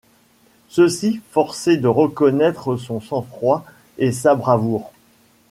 Ceux-ci 0.67 1.21
forcés 1.29 1.77
de 1.77 1.87
reconnaître 1.87 2.75
son 2.75 2.99
sang-froid 2.99 3.63
et 3.99 4.11
sa 4.11 4.33
bravoure 4.33 4.91